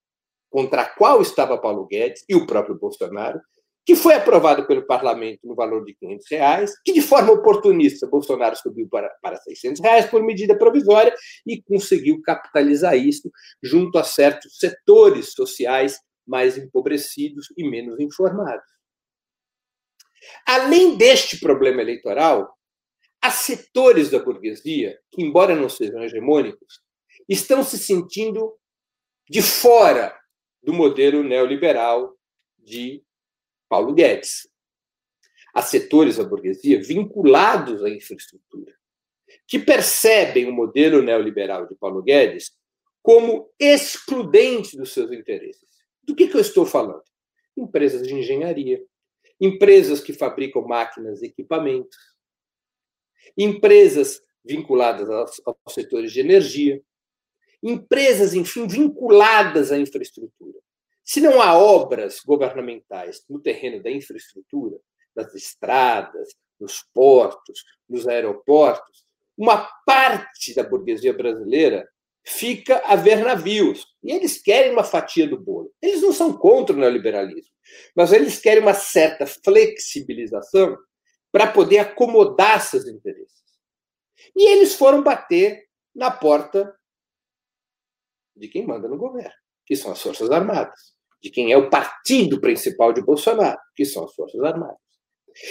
contra 0.55 0.83
a 0.83 0.85
qual 0.85 1.21
estava 1.21 1.57
Paulo 1.57 1.85
Guedes 1.85 2.23
e 2.29 2.33
o 2.33 2.47
próprio 2.47 2.79
Bolsonaro, 2.79 3.41
que 3.85 3.93
foi 3.93 4.13
aprovado 4.13 4.65
pelo 4.65 4.87
parlamento 4.87 5.41
no 5.43 5.53
valor 5.53 5.83
de 5.83 5.93
500 5.95 6.27
reais, 6.31 6.73
que 6.81 6.93
de 6.93 7.01
forma 7.01 7.33
oportunista 7.33 8.07
Bolsonaro 8.07 8.55
subiu 8.55 8.87
para, 8.87 9.09
para 9.21 9.35
600 9.35 9.81
reais 9.81 10.05
por 10.05 10.23
medida 10.23 10.57
provisória 10.57 11.13
e 11.45 11.61
conseguiu 11.61 12.21
capitalizar 12.21 12.95
isso 12.95 13.29
junto 13.61 13.97
a 13.97 14.03
certos 14.05 14.57
setores 14.57 15.33
sociais 15.33 15.99
mais 16.25 16.57
empobrecidos 16.57 17.47
e 17.57 17.69
menos 17.69 17.99
informados. 17.99 18.63
Além 20.47 20.95
deste 20.95 21.37
problema 21.37 21.81
eleitoral, 21.81 22.57
há 23.21 23.29
setores 23.29 24.09
da 24.09 24.19
burguesia 24.19 24.97
que, 25.11 25.21
embora 25.21 25.53
não 25.53 25.67
sejam 25.67 26.01
hegemônicos, 26.01 26.79
estão 27.27 27.61
se 27.61 27.77
sentindo 27.77 28.57
de 29.29 29.41
fora 29.41 30.17
do 30.65 30.73
modelo 30.73 31.23
neoliberal 31.23 32.17
de 32.57 33.03
Paulo 33.69 33.93
Guedes. 33.93 34.49
Há 35.53 35.61
setores 35.61 36.17
da 36.17 36.23
burguesia 36.23 36.81
vinculados 36.81 37.83
à 37.83 37.89
infraestrutura, 37.89 38.75
que 39.47 39.59
percebem 39.59 40.49
o 40.49 40.51
modelo 40.51 41.01
neoliberal 41.01 41.67
de 41.67 41.75
Paulo 41.75 42.01
Guedes 42.01 42.51
como 43.01 43.49
excludente 43.59 44.75
dos 44.75 44.91
seus 44.91 45.11
interesses. 45.11 45.67
Do 46.03 46.15
que, 46.15 46.27
que 46.27 46.35
eu 46.35 46.41
estou 46.41 46.65
falando? 46.65 47.03
Empresas 47.55 48.05
de 48.05 48.13
engenharia, 48.15 48.83
empresas 49.39 50.01
que 50.01 50.13
fabricam 50.13 50.63
máquinas 50.63 51.21
e 51.21 51.27
equipamentos, 51.27 51.97
empresas 53.37 54.19
vinculadas 54.43 55.09
aos, 55.09 55.41
aos 55.45 55.73
setores 55.73 56.11
de 56.11 56.19
energia, 56.21 56.81
empresas, 57.65 58.35
enfim, 58.35 58.67
vinculadas 58.67 59.71
à 59.71 59.77
infraestrutura. 59.77 60.59
Se 61.03 61.19
não 61.19 61.41
há 61.41 61.57
obras 61.57 62.19
governamentais 62.23 63.23
no 63.27 63.39
terreno 63.39 63.81
da 63.81 63.89
infraestrutura, 63.89 64.77
das 65.15 65.33
estradas, 65.33 66.29
nos 66.59 66.83
portos, 66.93 67.63
nos 67.89 68.07
aeroportos, 68.07 69.03
uma 69.37 69.67
parte 69.85 70.53
da 70.53 70.63
burguesia 70.63 71.13
brasileira 71.13 71.87
fica 72.23 72.77
a 72.85 72.95
ver 72.95 73.23
navios. 73.23 73.85
E 74.03 74.11
eles 74.11 74.41
querem 74.41 74.71
uma 74.71 74.83
fatia 74.83 75.27
do 75.27 75.39
bolo. 75.39 75.71
Eles 75.81 76.01
não 76.01 76.13
são 76.13 76.33
contra 76.37 76.75
o 76.75 76.79
neoliberalismo, 76.79 77.51
mas 77.95 78.13
eles 78.13 78.39
querem 78.39 78.61
uma 78.61 78.73
certa 78.73 79.25
flexibilização 79.25 80.77
para 81.31 81.51
poder 81.51 81.79
acomodar 81.79 82.61
seus 82.61 82.87
interesses. 82.87 83.43
E 84.35 84.47
eles 84.51 84.75
foram 84.75 85.03
bater 85.03 85.65
na 85.93 86.11
porta 86.11 86.73
de 88.35 88.47
quem 88.47 88.65
manda 88.65 88.87
no 88.87 88.97
governo, 88.97 89.33
que 89.65 89.75
são 89.75 89.91
as 89.91 90.01
Forças 90.01 90.29
Armadas, 90.31 90.95
de 91.21 91.29
quem 91.29 91.51
é 91.51 91.57
o 91.57 91.69
partido 91.69 92.39
principal 92.39 92.93
de 92.93 93.01
Bolsonaro, 93.01 93.59
que 93.75 93.85
são 93.85 94.05
as 94.05 94.13
Forças 94.13 94.41
Armadas. 94.41 94.77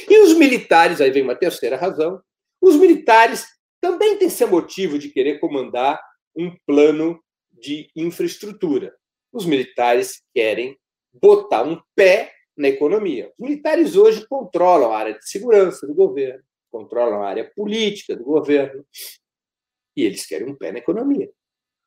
E 0.09 0.19
os 0.21 0.35
militares, 0.35 1.00
aí 1.00 1.11
vem 1.11 1.23
uma 1.23 1.37
terceira 1.37 1.76
razão, 1.76 2.21
os 2.61 2.76
militares 2.76 3.47
também 3.81 4.17
têm 4.17 4.31
seu 4.31 4.49
motivo 4.49 4.99
de 4.99 5.11
querer 5.11 5.38
comandar 5.38 6.00
um 6.35 6.55
plano 6.67 7.23
de 7.53 7.91
infraestrutura. 7.95 8.95
Os 9.33 9.45
militares 9.45 10.23
querem 10.35 10.79
botar 11.12 11.62
um 11.62 11.81
pé 11.95 12.33
na 12.57 12.69
economia. 12.69 13.33
Os 13.38 13.49
militares 13.49 13.97
hoje 13.97 14.26
controlam 14.26 14.93
a 14.93 14.99
área 14.99 15.14
de 15.14 15.29
segurança 15.29 15.87
do 15.87 15.95
governo, 15.95 16.43
controlam 16.71 17.23
a 17.23 17.29
área 17.29 17.50
política 17.55 18.17
do 18.17 18.25
governo, 18.25 18.85
e 19.97 20.03
eles 20.03 20.26
querem 20.26 20.49
um 20.49 20.57
pé 20.57 20.73
na 20.73 20.79
economia. 20.79 21.31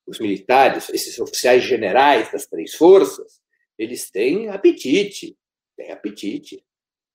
Os 0.08 0.20
militares, 0.20 0.90
esses 0.90 1.20
oficiais 1.20 1.64
generais 1.64 2.32
das 2.32 2.48
três 2.48 2.74
forças, 2.74 3.42
eles 3.78 4.10
têm 4.10 4.48
apetite, 4.50 5.38
têm 5.76 5.92
apetite. 5.92 6.64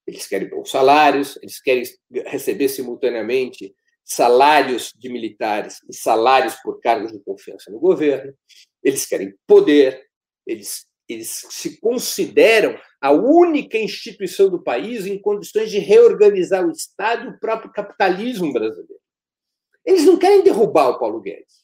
Eles 0.07 0.27
querem 0.27 0.49
bons 0.49 0.71
salários, 0.71 1.39
eles 1.41 1.61
querem 1.61 1.85
receber 2.27 2.69
simultaneamente 2.69 3.75
salários 4.05 4.93
de 4.97 5.09
militares 5.09 5.81
e 5.89 5.95
salários 5.95 6.55
por 6.57 6.81
cargos 6.81 7.13
de 7.13 7.21
confiança 7.21 7.71
no 7.71 7.79
governo, 7.79 8.35
eles 8.83 9.07
querem 9.07 9.35
poder, 9.47 10.07
eles, 10.47 10.87
eles 11.09 11.47
se 11.51 11.81
consideram 11.81 12.79
a 13.01 13.13
única 13.13 13.79
instituição 13.79 14.51
do 14.51 14.63
país 14.63 15.07
em 15.07 15.21
condições 15.21 15.71
de 15.71 15.79
reorganizar 15.79 16.67
o 16.67 16.71
Estado 16.71 17.27
e 17.27 17.29
o 17.31 17.39
próprio 17.39 17.73
capitalismo 17.73 18.53
brasileiro. 18.53 19.01
Eles 19.85 20.05
não 20.05 20.19
querem 20.19 20.43
derrubar 20.43 20.91
o 20.91 20.99
Paulo 20.99 21.21
Guedes, 21.21 21.62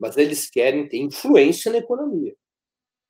mas 0.00 0.16
eles 0.16 0.48
querem 0.48 0.88
ter 0.88 0.96
influência 0.96 1.70
na 1.70 1.78
economia. 1.78 2.34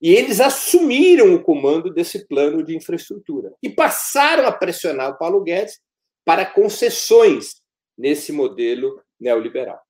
E 0.02 0.12
eles 0.12 0.40
assumiram 0.40 1.34
o 1.34 1.42
comando 1.42 1.92
desse 1.92 2.26
plano 2.26 2.64
de 2.64 2.76
infraestrutura 2.76 3.54
e 3.62 3.70
passaram 3.70 4.46
a 4.46 4.52
pressionar 4.52 5.10
o 5.10 5.18
Paulo 5.18 5.42
Guedes 5.42 5.80
para 6.24 6.44
concessões 6.44 7.62
nesse 7.96 8.32
modelo 8.32 9.00
neoliberal. 9.18 9.80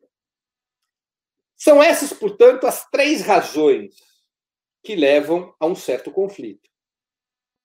São 1.57 1.83
essas, 1.83 2.13
portanto, 2.13 2.67
as 2.67 2.89
três 2.91 3.23
razões 3.23 3.95
que 4.83 4.97
levam 4.97 5.55
a 5.61 5.67
um 5.67 5.75
certo 5.75 6.11
conflito. 6.11 6.69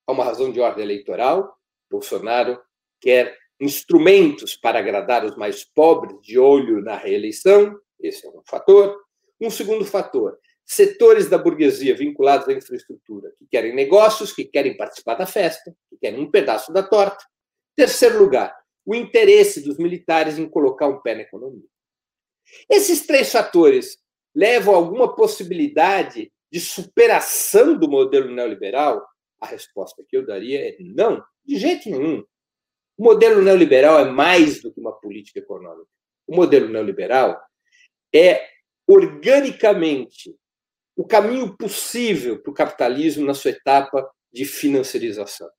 Há 0.05 0.11
uma 0.11 0.23
razão 0.23 0.51
de 0.51 0.59
ordem 0.59 0.83
eleitoral, 0.83 1.57
Bolsonaro 1.89 2.61
quer 2.99 3.37
instrumentos 3.59 4.55
para 4.55 4.79
agradar 4.79 5.23
os 5.25 5.35
mais 5.35 5.63
pobres 5.63 6.19
de 6.21 6.37
olho 6.37 6.81
na 6.81 6.95
reeleição, 6.95 7.79
esse 7.99 8.25
é 8.25 8.29
um 8.29 8.43
fator. 8.45 9.04
Um 9.39 9.49
segundo 9.49 9.85
fator, 9.85 10.39
setores 10.65 11.29
da 11.29 11.37
burguesia 11.37 11.95
vinculados 11.95 12.47
à 12.47 12.53
infraestrutura, 12.53 13.31
que 13.37 13.45
querem 13.47 13.75
negócios, 13.75 14.33
que 14.33 14.45
querem 14.45 14.75
participar 14.75 15.15
da 15.15 15.25
festa, 15.25 15.75
que 15.89 15.97
querem 15.97 16.19
um 16.19 16.31
pedaço 16.31 16.73
da 16.73 16.81
torta. 16.81 17.23
Terceiro 17.75 18.17
lugar, 18.17 18.55
o 18.85 18.95
interesse 18.95 19.61
dos 19.61 19.77
militares 19.77 20.37
em 20.37 20.47
colocar 20.49 20.87
um 20.87 21.01
pé 21.01 21.15
na 21.15 21.21
economia. 21.21 21.67
Esses 22.69 23.05
três 23.05 23.31
fatores 23.31 23.97
levam 24.33 24.73
a 24.73 24.77
alguma 24.77 25.15
possibilidade 25.15 26.31
de 26.51 26.59
superação 26.59 27.77
do 27.77 27.89
modelo 27.89 28.33
neoliberal? 28.33 29.05
A 29.41 29.47
resposta 29.47 30.03
que 30.07 30.15
eu 30.15 30.25
daria 30.25 30.69
é 30.69 30.77
não, 30.79 31.23
de 31.43 31.57
jeito 31.57 31.89
nenhum. 31.89 32.23
O 32.97 33.03
modelo 33.03 33.41
neoliberal 33.41 33.99
é 33.99 34.05
mais 34.05 34.61
do 34.61 34.73
que 34.73 34.79
uma 34.79 34.93
política 34.93 35.39
econômica. 35.39 35.89
O 36.25 36.35
modelo 36.35 36.69
neoliberal 36.69 37.39
é 38.13 38.54
organicamente 38.87 40.35
o 40.95 41.05
caminho 41.05 41.55
possível 41.57 42.41
para 42.41 42.51
o 42.51 42.53
capitalismo 42.53 43.25
na 43.25 43.33
sua 43.33 43.51
etapa 43.51 44.09
de 44.31 44.45
financiarização. 44.45 45.49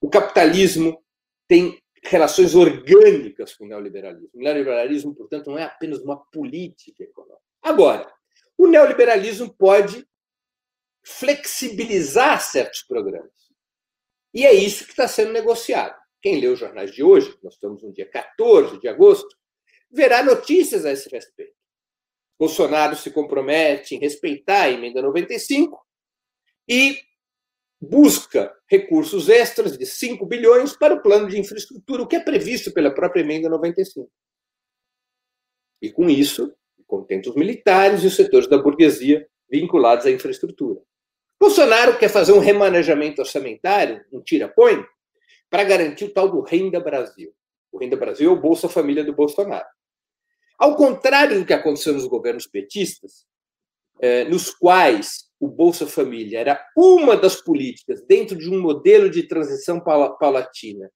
O 0.00 0.08
capitalismo 0.08 1.02
tem 1.48 1.78
relações 2.02 2.54
orgânicas 2.54 3.54
com 3.54 3.64
o 3.64 3.68
neoliberalismo. 3.68 4.30
O 4.32 4.38
neoliberalismo, 4.38 5.14
portanto, 5.14 5.50
não 5.50 5.58
é 5.58 5.64
apenas 5.64 6.00
uma 6.00 6.16
política 6.16 7.02
econômica. 7.02 7.42
Agora, 7.62 8.10
o 8.56 8.66
neoliberalismo 8.66 9.52
pode 9.54 10.06
flexibilizar 11.02 12.40
certos 12.40 12.82
programas. 12.82 13.32
E 14.32 14.46
é 14.46 14.54
isso 14.54 14.84
que 14.84 14.90
está 14.90 15.08
sendo 15.08 15.32
negociado. 15.32 15.98
Quem 16.22 16.40
lê 16.40 16.46
os 16.46 16.58
jornais 16.58 16.92
de 16.92 17.02
hoje, 17.02 17.36
nós 17.42 17.54
estamos 17.54 17.82
no 17.82 17.92
dia 17.92 18.06
14 18.06 18.78
de 18.78 18.88
agosto, 18.88 19.36
verá 19.90 20.22
notícias 20.22 20.84
a 20.84 20.92
esse 20.92 21.08
respeito. 21.08 21.54
Bolsonaro 22.38 22.96
se 22.96 23.10
compromete 23.10 23.94
em 23.94 23.98
respeitar 23.98 24.62
a 24.62 24.70
emenda 24.70 25.02
95 25.02 25.78
e 26.68 26.98
busca 27.80 28.54
recursos 28.66 29.28
extras 29.28 29.76
de 29.76 29.86
5 29.86 30.24
bilhões 30.26 30.76
para 30.76 30.94
o 30.94 31.02
plano 31.02 31.28
de 31.28 31.38
infraestrutura, 31.38 32.02
o 32.02 32.06
que 32.06 32.16
é 32.16 32.20
previsto 32.20 32.72
pela 32.72 32.94
própria 32.94 33.22
emenda 33.22 33.48
95. 33.48 34.10
E 35.82 35.90
com 35.90 36.08
isso, 36.08 36.54
contenta 36.86 37.30
os 37.30 37.36
militares 37.36 38.02
e 38.02 38.06
os 38.06 38.16
setores 38.16 38.48
da 38.48 38.58
burguesia 38.58 39.26
vinculados 39.50 40.06
à 40.06 40.10
infraestrutura. 40.10 40.80
Bolsonaro 41.38 41.98
quer 41.98 42.08
fazer 42.08 42.32
um 42.32 42.38
remanejamento 42.38 43.22
orçamentário, 43.22 44.04
um 44.12 44.20
tira-põe, 44.20 44.84
para 45.48 45.64
garantir 45.64 46.04
o 46.04 46.12
tal 46.12 46.28
do 46.28 46.42
Renda 46.42 46.78
Brasil. 46.80 47.34
O 47.72 47.78
Renda 47.78 47.96
Brasil 47.96 48.30
é 48.30 48.32
o 48.32 48.40
Bolsa 48.40 48.68
Família 48.68 49.02
do 49.02 49.14
Bolsonaro. 49.14 49.66
Ao 50.60 50.76
contrário 50.76 51.40
do 51.40 51.46
que 51.46 51.54
aconteceu 51.54 51.94
nos 51.94 52.06
governos 52.06 52.46
petistas, 52.46 53.24
eh, 53.98 54.24
nos 54.24 54.50
quais 54.50 55.30
o 55.40 55.48
Bolsa 55.48 55.86
Família 55.86 56.38
era 56.38 56.68
uma 56.76 57.16
das 57.16 57.40
políticas 57.40 58.02
dentro 58.02 58.36
de 58.36 58.50
um 58.50 58.60
modelo 58.60 59.08
de 59.08 59.22
transição 59.22 59.80
paulatina, 59.80 60.92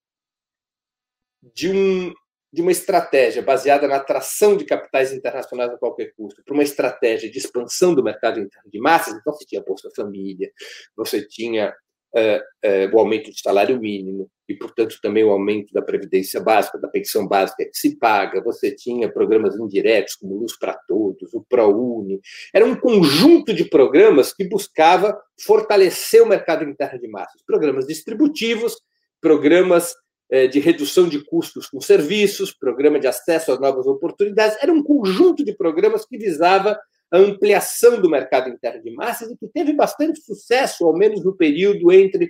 de, 1.43 1.71
um, 1.71 2.13
de 2.53 2.61
uma 2.61 2.73
estratégia 2.73 3.41
baseada 3.41 3.89
na 3.89 3.97
atração 3.97 4.55
de 4.55 4.67
capitais 4.67 5.15
internacionais 5.15 5.71
a 5.71 5.79
qualquer 5.79 6.13
custo, 6.15 6.45
para 6.45 6.53
uma 6.53 6.63
estratégia 6.63 7.31
de 7.31 7.39
expansão 7.39 7.95
do 7.95 8.05
mercado 8.05 8.39
interno 8.39 8.71
de 8.71 8.79
massas, 8.79 9.15
então 9.15 9.33
você 9.33 9.47
tinha 9.47 9.65
Bolsa 9.65 9.89
Família, 9.97 10.53
você 10.95 11.27
tinha 11.27 11.75
uh, 12.15 12.69
uh, 12.69 12.95
o 12.95 12.99
aumento 12.99 13.31
do 13.31 13.39
salário 13.39 13.81
mínimo 13.81 14.31
e, 14.49 14.55
portanto, 14.55 14.99
também 15.01 15.25
o 15.25 15.31
aumento 15.31 15.73
da 15.73 15.81
previdência 15.81 16.41
básica, 16.41 16.79
da 16.79 16.89
pensão 16.89 17.27
básica 17.27 17.65
que 17.65 17.77
se 17.77 17.97
paga. 17.97 18.43
Você 18.43 18.71
tinha 18.71 19.11
programas 19.11 19.57
indiretos 19.57 20.17
como 20.17 20.37
Luz 20.37 20.57
para 20.59 20.75
Todos, 20.87 21.33
o 21.33 21.43
ProUni. 21.49 22.21
Era 22.53 22.65
um 22.65 22.77
conjunto 22.77 23.55
de 23.55 23.65
programas 23.65 24.35
que 24.35 24.47
buscava 24.47 25.19
fortalecer 25.41 26.23
o 26.23 26.27
mercado 26.27 26.65
interno 26.65 27.01
de 27.01 27.09
massas. 27.09 27.43
Programas 27.47 27.87
distributivos, 27.87 28.77
programas 29.21 29.95
uh, 30.33 30.49
de 30.49 30.61
redução 30.61 31.09
de 31.09 31.25
custos 31.25 31.67
com 31.67 31.81
serviços, 31.81 32.53
programa 32.53 33.01
de 33.01 33.07
acesso 33.07 33.53
às 33.53 33.61
novas 33.61 33.87
oportunidades. 33.87 34.59
Era 34.63 34.73
um 34.73 34.83
conjunto 34.83 35.43
de 35.43 35.57
programas 35.57 36.05
que 36.05 36.19
visava 36.19 36.79
a 37.11 37.19
ampliação 37.19 38.01
do 38.01 38.11
mercado 38.11 38.51
interno 38.51 38.83
de 38.83 38.91
massas 38.91 39.31
e 39.31 39.37
que 39.37 39.47
teve 39.47 39.73
bastante 39.73 40.21
sucesso, 40.21 40.85
ao 40.85 40.97
menos 40.97 41.25
no 41.25 41.35
período 41.35 41.93
entre 41.93 42.29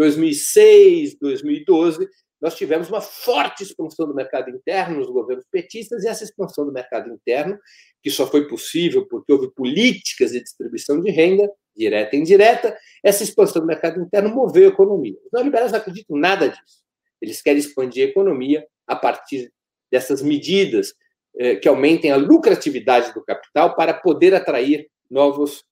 2006 0.00 1.12
e 1.12 1.18
2012. 1.18 2.08
Nós 2.40 2.56
tivemos 2.56 2.88
uma 2.88 3.02
forte 3.02 3.62
expansão 3.62 4.06
do 4.06 4.14
mercado 4.14 4.48
interno 4.48 4.96
nos 4.96 5.10
governos 5.10 5.44
petistas 5.50 6.02
e 6.02 6.08
essa 6.08 6.24
expansão 6.24 6.64
do 6.64 6.72
mercado 6.72 7.12
interno, 7.12 7.58
que 8.02 8.10
só 8.10 8.26
foi 8.26 8.48
possível 8.48 9.06
porque 9.06 9.30
houve 9.30 9.52
políticas 9.52 10.32
de 10.32 10.42
distribuição 10.42 11.02
de 11.02 11.10
renda, 11.10 11.46
direta 11.76 12.16
e 12.16 12.18
indireta, 12.18 12.74
essa 13.04 13.22
expansão 13.22 13.60
do 13.60 13.68
mercado 13.68 14.00
interno 14.00 14.34
moveu 14.34 14.70
a 14.70 14.72
economia. 14.72 15.18
Os 15.22 15.32
neoliberais 15.34 15.70
não 15.70 15.78
acreditam 15.78 16.16
nada 16.16 16.48
disso. 16.48 16.80
Eles 17.20 17.42
querem 17.42 17.60
expandir 17.60 18.06
a 18.06 18.10
economia 18.10 18.66
a 18.86 18.96
partir 18.96 19.52
dessas 19.92 20.22
medidas 20.22 20.94
é, 21.36 21.56
que 21.56 21.68
aumentem 21.68 22.10
a 22.10 22.16
lucratividade 22.16 23.12
do 23.12 23.22
capital 23.22 23.76
para 23.76 23.92
poder 23.92 24.34
atrair 24.34 24.88
novos 25.10 25.62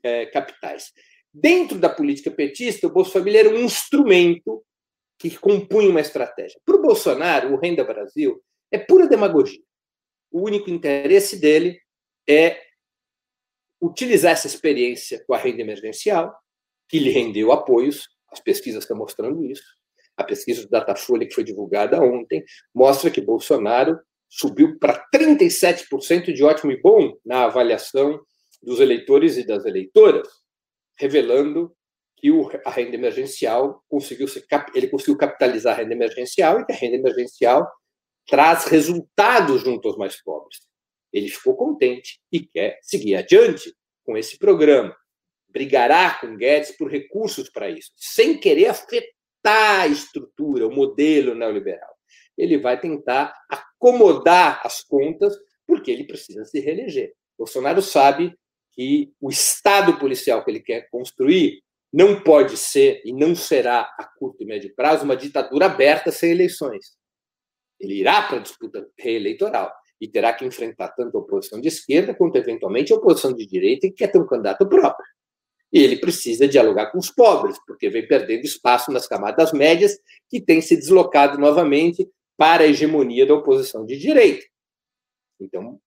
é, 0.00 0.26
capitais. 0.26 0.92
Dentro 1.36 1.80
da 1.80 1.88
política 1.88 2.30
petista, 2.30 2.86
o 2.86 2.90
Bolsa 2.90 3.10
Família 3.10 3.40
era 3.40 3.50
um 3.50 3.58
instrumento 3.58 4.64
que 5.18 5.36
compunha 5.36 5.90
uma 5.90 6.00
estratégia. 6.00 6.60
Para 6.64 6.76
o 6.76 6.82
Bolsonaro, 6.82 7.52
o 7.52 7.58
Renda 7.58 7.82
Brasil 7.82 8.40
é 8.70 8.78
pura 8.78 9.08
demagogia. 9.08 9.60
O 10.30 10.42
único 10.42 10.70
interesse 10.70 11.40
dele 11.40 11.80
é 12.28 12.60
utilizar 13.80 14.32
essa 14.32 14.46
experiência 14.46 15.24
com 15.26 15.34
a 15.34 15.38
renda 15.38 15.60
emergencial, 15.60 16.32
que 16.88 17.00
lhe 17.00 17.10
rendeu 17.10 17.50
apoios, 17.50 18.08
as 18.30 18.40
pesquisas 18.40 18.84
estão 18.84 18.96
mostrando 18.96 19.44
isso. 19.44 19.64
A 20.16 20.22
pesquisa 20.22 20.62
do 20.62 20.68
Datafolha, 20.68 21.26
que 21.26 21.34
foi 21.34 21.42
divulgada 21.42 22.00
ontem, 22.00 22.44
mostra 22.72 23.10
que 23.10 23.20
Bolsonaro 23.20 23.98
subiu 24.28 24.78
para 24.78 25.04
37% 25.12 26.32
de 26.32 26.44
ótimo 26.44 26.70
e 26.70 26.80
bom 26.80 27.16
na 27.24 27.44
avaliação 27.44 28.20
dos 28.62 28.78
eleitores 28.80 29.36
e 29.36 29.44
das 29.44 29.64
eleitoras, 29.64 30.28
revelando 30.98 31.74
que 32.16 32.30
a 32.64 32.70
renda 32.70 32.94
emergencial 32.94 33.82
conseguiu 33.88 34.26
ser, 34.28 34.44
ele 34.74 34.88
conseguiu 34.88 35.16
capitalizar 35.16 35.74
a 35.74 35.82
renda 35.82 35.94
emergencial 35.94 36.60
e 36.60 36.64
que 36.64 36.72
a 36.72 36.76
renda 36.76 36.96
emergencial 36.96 37.70
traz 38.26 38.64
resultados 38.64 39.62
junto 39.62 39.88
aos 39.88 39.96
mais 39.96 40.22
pobres. 40.22 40.60
Ele 41.12 41.28
ficou 41.28 41.56
contente 41.56 42.20
e 42.32 42.40
quer 42.40 42.78
seguir 42.82 43.16
adiante 43.16 43.74
com 44.04 44.16
esse 44.16 44.38
programa. 44.38 44.96
Brigará 45.48 46.18
com 46.20 46.36
Guedes 46.36 46.76
por 46.76 46.90
recursos 46.90 47.50
para 47.50 47.68
isso, 47.68 47.90
sem 47.94 48.38
querer 48.38 48.66
afetar 48.66 49.82
a 49.82 49.86
estrutura, 49.86 50.66
o 50.66 50.74
modelo 50.74 51.34
neoliberal 51.34 51.94
ele 52.36 52.58
vai 52.58 52.78
tentar 52.78 53.34
acomodar 53.48 54.60
as 54.64 54.82
contas, 54.82 55.36
porque 55.66 55.90
ele 55.90 56.04
precisa 56.04 56.44
se 56.44 56.60
reeleger. 56.60 57.12
Bolsonaro 57.38 57.82
sabe 57.82 58.36
que 58.74 59.12
o 59.20 59.30
Estado 59.30 59.98
policial 59.98 60.44
que 60.44 60.50
ele 60.50 60.60
quer 60.60 60.88
construir 60.90 61.62
não 61.92 62.20
pode 62.20 62.56
ser 62.56 63.00
e 63.04 63.12
não 63.12 63.34
será 63.36 63.82
a 63.98 64.04
curto 64.04 64.42
e 64.42 64.46
médio 64.46 64.74
prazo 64.74 65.04
uma 65.04 65.16
ditadura 65.16 65.66
aberta 65.66 66.10
sem 66.10 66.32
eleições. 66.32 66.96
Ele 67.78 67.94
irá 67.94 68.22
para 68.22 68.38
a 68.38 68.40
disputa 68.40 68.86
reeleitoral 68.98 69.72
e 70.00 70.08
terá 70.08 70.32
que 70.32 70.44
enfrentar 70.44 70.88
tanto 70.88 71.16
a 71.16 71.20
oposição 71.20 71.60
de 71.60 71.68
esquerda 71.68 72.14
quanto, 72.14 72.36
eventualmente, 72.36 72.92
a 72.92 72.96
oposição 72.96 73.32
de 73.32 73.46
direita 73.46 73.86
que 73.86 73.94
quer 73.94 74.08
ter 74.08 74.18
um 74.18 74.26
candidato 74.26 74.66
próprio. 74.68 75.06
E 75.72 75.78
ele 75.82 75.96
precisa 75.96 76.48
dialogar 76.48 76.90
com 76.90 76.98
os 76.98 77.10
pobres, 77.10 77.58
porque 77.66 77.88
vem 77.88 78.06
perdendo 78.06 78.44
espaço 78.44 78.90
nas 78.90 79.06
camadas 79.06 79.52
médias, 79.52 79.96
que 80.28 80.40
têm 80.40 80.60
se 80.60 80.76
deslocado 80.76 81.38
novamente 81.38 82.08
para 82.36 82.64
a 82.64 82.66
hegemonia 82.66 83.24
da 83.24 83.34
oposição 83.34 83.86
de 83.86 83.96
direita. 83.96 84.44
Então, 85.40 85.80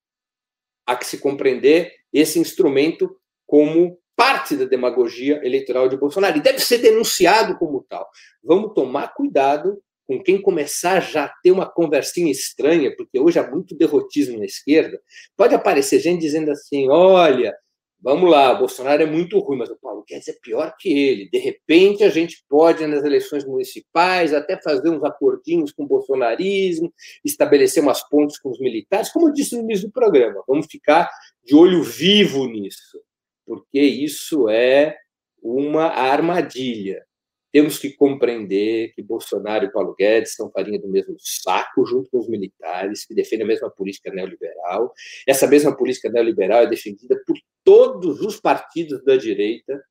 há 0.88 0.96
que 0.96 1.06
se 1.06 1.20
compreender 1.20 1.94
esse 2.14 2.40
instrumento 2.40 3.16
como 3.46 4.00
parte 4.16 4.56
da 4.56 4.66
demagogia 4.66 5.40
eleitoral 5.46 5.88
de 5.88 5.98
Bolsonaro 5.98 6.38
e 6.38 6.42
deve 6.42 6.60
ser 6.60 6.80
denunciado 6.80 7.56
como 7.58 7.86
tal. 7.88 8.10
Vamos 8.44 8.74
tomar 8.74 9.14
cuidado 9.14 9.80
com 10.08 10.24
quem 10.24 10.42
começar 10.42 11.02
já 11.02 11.26
a 11.26 11.34
ter 11.44 11.52
uma 11.52 11.70
conversinha 11.70 12.32
estranha, 12.32 12.96
porque 12.96 13.20
hoje 13.20 13.38
há 13.38 13.48
muito 13.48 13.76
derrotismo 13.76 14.40
na 14.40 14.46
esquerda. 14.46 15.00
Pode 15.36 15.54
aparecer 15.54 16.00
gente 16.00 16.22
dizendo 16.22 16.50
assim: 16.50 16.90
olha, 16.90 17.54
Vamos 18.00 18.30
lá, 18.30 18.54
o 18.54 18.60
Bolsonaro 18.60 19.02
é 19.02 19.06
muito 19.08 19.40
ruim, 19.40 19.58
mas 19.58 19.72
o 19.72 19.76
Paulo 19.76 20.06
Guedes 20.08 20.28
é 20.28 20.34
pior 20.40 20.76
que 20.78 20.88
ele. 20.88 21.30
De 21.30 21.40
repente, 21.40 22.04
a 22.04 22.10
gente 22.10 22.44
pode, 22.48 22.86
nas 22.86 23.04
eleições 23.04 23.44
municipais, 23.44 24.34
até 24.36 24.56
fazer 24.62 24.90
uns 24.90 25.04
acordinhos 25.04 25.72
com 25.72 25.84
o 25.84 25.88
bolsonarismo, 25.88 26.94
estabelecer 27.26 27.82
umas 27.82 28.08
pontes 28.08 28.40
com 28.40 28.52
os 28.52 28.60
militares, 28.60 29.12
como 29.12 29.28
eu 29.28 29.34
disse 29.34 29.56
no 29.56 29.64
início 29.64 29.88
do 29.88 29.92
programa. 29.92 30.44
Vamos 30.48 30.68
ficar 30.68 31.10
de 31.44 31.56
olho 31.56 31.82
vivo 31.82 32.46
nisso, 32.46 33.02
porque 33.46 33.82
isso 33.82 34.48
é 34.48 34.96
uma 35.42 35.86
armadilha. 35.86 37.07
Temos 37.52 37.80
que 37.80 37.94
compreender 37.94 38.94
que 38.94 39.02
Bolsonaro 39.02 39.66
e 39.66 39.72
Paulo 39.72 39.96
Guedes 39.98 40.36
são 40.36 40.52
farinha 40.52 40.80
do 40.80 40.90
mesmo 40.90 41.16
saco, 41.20 41.86
junto 41.86 42.10
com 42.10 42.20
os 42.20 42.28
militares, 42.28 43.06
que 43.06 43.16
defendem 43.16 43.46
a 43.46 43.48
mesma 43.48 43.70
política 43.70 44.12
neoliberal. 44.12 44.94
Essa 45.26 45.48
mesma 45.48 45.76
política 45.76 46.10
neoliberal 46.10 46.64
é 46.64 46.68
defendida 46.68 47.20
por 47.26 47.38
todos 47.64 48.22
os 48.22 48.40
partidos 48.40 49.04
da 49.04 49.16
direita 49.16 49.82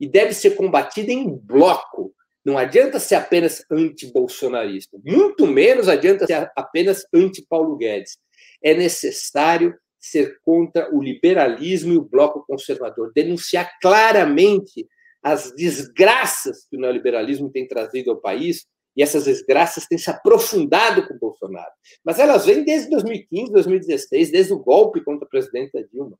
e 0.00 0.08
deve 0.08 0.32
ser 0.32 0.56
combatida 0.56 1.12
em 1.12 1.28
bloco. 1.36 2.14
Não 2.44 2.58
adianta 2.58 2.98
ser 2.98 3.14
apenas 3.14 3.64
anti-bolsonarista, 3.70 4.98
muito 5.04 5.46
menos 5.46 5.88
adianta 5.88 6.26
ser 6.26 6.50
apenas 6.56 7.06
anti-Paulo 7.14 7.76
Guedes. 7.76 8.18
É 8.62 8.74
necessário 8.74 9.74
ser 10.00 10.38
contra 10.42 10.92
o 10.92 11.00
liberalismo 11.00 11.92
e 11.92 11.96
o 11.96 12.02
bloco 12.02 12.44
conservador, 12.44 13.12
denunciar 13.14 13.70
claramente 13.80 14.88
as 15.22 15.52
desgraças 15.54 16.66
que 16.68 16.76
o 16.76 16.80
neoliberalismo 16.80 17.50
tem 17.50 17.66
trazido 17.66 18.10
ao 18.10 18.20
país, 18.20 18.66
e 18.96 19.02
essas 19.02 19.24
desgraças 19.24 19.86
têm 19.86 19.96
se 19.96 20.10
aprofundado 20.10 21.06
com 21.06 21.14
o 21.14 21.18
Bolsonaro. 21.18 21.70
Mas 22.04 22.18
elas 22.18 22.44
vêm 22.44 22.64
desde 22.64 22.90
2015, 22.90 23.52
2016, 23.52 24.30
desde 24.30 24.52
o 24.52 24.58
golpe 24.58 25.02
contra 25.02 25.26
a 25.26 25.28
presidenta 25.28 25.82
Dilma. 25.90 26.18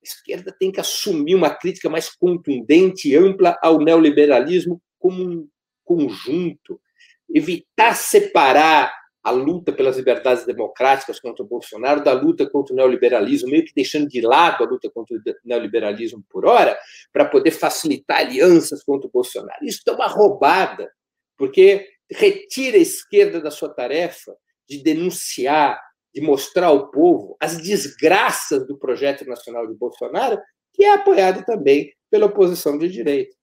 A 0.00 0.06
esquerda 0.06 0.54
tem 0.58 0.70
que 0.72 0.80
assumir 0.80 1.34
uma 1.34 1.50
crítica 1.50 1.90
mais 1.90 2.08
contundente 2.08 3.08
e 3.08 3.16
ampla 3.16 3.58
ao 3.62 3.78
neoliberalismo 3.78 4.80
como 4.98 5.22
um 5.22 5.48
conjunto, 5.84 6.80
evitar 7.28 7.94
separar 7.94 8.92
a 9.22 9.30
luta 9.30 9.72
pelas 9.72 9.96
liberdades 9.96 10.46
democráticas 10.46 11.20
contra 11.20 11.44
o 11.44 11.48
Bolsonaro, 11.48 12.02
da 12.02 12.12
luta 12.12 12.48
contra 12.48 12.72
o 12.72 12.76
neoliberalismo, 12.76 13.50
meio 13.50 13.64
que 13.64 13.74
deixando 13.74 14.08
de 14.08 14.20
lado 14.20 14.64
a 14.64 14.66
luta 14.66 14.88
contra 14.90 15.16
o 15.16 15.20
neoliberalismo 15.44 16.24
por 16.30 16.46
hora, 16.46 16.78
para 17.12 17.24
poder 17.24 17.50
facilitar 17.50 18.20
alianças 18.20 18.82
contra 18.82 19.08
o 19.08 19.10
Bolsonaro. 19.10 19.64
Isso 19.64 19.82
é 19.86 19.92
uma 19.92 20.06
roubada, 20.06 20.90
porque 21.36 21.86
retira 22.10 22.76
a 22.76 22.80
esquerda 22.80 23.40
da 23.40 23.50
sua 23.50 23.68
tarefa 23.68 24.34
de 24.68 24.82
denunciar, 24.82 25.80
de 26.14 26.20
mostrar 26.20 26.68
ao 26.68 26.90
povo 26.90 27.36
as 27.40 27.58
desgraças 27.58 28.66
do 28.66 28.78
projeto 28.78 29.26
nacional 29.26 29.66
de 29.66 29.74
Bolsonaro, 29.74 30.40
que 30.72 30.84
é 30.84 30.94
apoiado 30.94 31.44
também 31.44 31.92
pela 32.10 32.26
oposição 32.26 32.78
de 32.78 32.88
direita. 32.88 33.36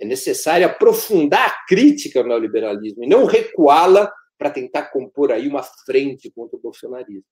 É 0.00 0.04
necessário 0.04 0.66
aprofundar 0.66 1.48
a 1.48 1.66
crítica 1.66 2.20
ao 2.20 2.26
neoliberalismo 2.26 3.04
e 3.04 3.08
não 3.08 3.24
recuá-la 3.24 4.12
para 4.38 4.50
tentar 4.50 4.84
compor 4.90 5.32
aí 5.32 5.48
uma 5.48 5.62
frente 5.62 6.30
contra 6.30 6.56
o 6.56 6.60
bolsonarismo. 6.60 7.24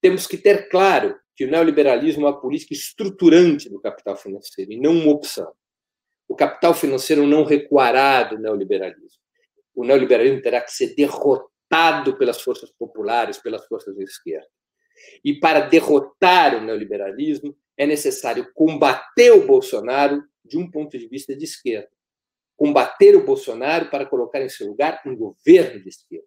Temos 0.00 0.26
que 0.26 0.36
ter 0.36 0.68
claro 0.68 1.16
que 1.34 1.44
o 1.44 1.50
neoliberalismo 1.50 2.26
é 2.26 2.30
uma 2.30 2.40
política 2.40 2.74
estruturante 2.74 3.70
do 3.70 3.80
capital 3.80 4.16
financeiro 4.16 4.72
e 4.72 4.80
não 4.80 4.92
uma 4.92 5.12
opção. 5.12 5.52
O 6.28 6.34
capital 6.34 6.74
financeiro 6.74 7.26
não 7.26 7.44
recuará 7.44 8.24
do 8.24 8.38
neoliberalismo. 8.38 9.20
O 9.74 9.84
neoliberalismo 9.84 10.42
terá 10.42 10.60
que 10.60 10.72
ser 10.72 10.94
derrotado 10.94 12.16
pelas 12.18 12.40
forças 12.40 12.70
populares, 12.72 13.38
pelas 13.38 13.64
forças 13.66 13.96
da 13.96 14.02
esquerda. 14.02 14.46
E 15.24 15.38
para 15.38 15.60
derrotar 15.60 16.56
o 16.56 16.60
neoliberalismo, 16.60 17.56
é 17.76 17.86
necessário 17.86 18.52
combater 18.52 19.30
o 19.30 19.46
Bolsonaro 19.46 20.22
de 20.44 20.58
um 20.58 20.68
ponto 20.68 20.98
de 20.98 21.06
vista 21.06 21.36
de 21.36 21.44
esquerda 21.44 21.88
combater 22.58 23.14
o 23.14 23.24
Bolsonaro 23.24 23.88
para 23.88 24.04
colocar 24.04 24.42
em 24.42 24.48
seu 24.48 24.66
lugar 24.66 25.00
um 25.06 25.14
governo 25.14 25.80
de 25.80 25.88
esquerda, 25.88 26.26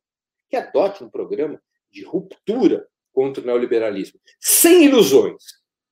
que 0.50 0.56
adote 0.56 1.04
um 1.04 1.10
programa 1.10 1.62
de 1.91 2.04
ruptura 2.04 2.88
contra 3.12 3.44
o 3.44 3.46
neoliberalismo, 3.46 4.17
sem 4.39 4.86
ilusões, 4.86 5.44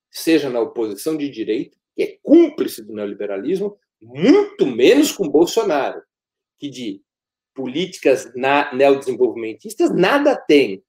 seja 0.10 0.50
na 0.50 0.62
oposição 0.62 1.18
de 1.18 1.30
direita, 1.30 1.78
que 1.94 2.04
é 2.04 2.18
cúmplice 2.24 2.82
do 2.82 2.94
neoliberalismo, 2.94 3.78
muito 4.02 4.66
menos 4.66 5.12
com 5.12 5.28
Bolsonaro, 5.28 6.02
que 6.58 6.70
de 6.70 7.02
políticas 7.54 8.32
neodesenvolvimentistas 8.34 9.94
nada 9.94 10.38
tem. 10.38 10.82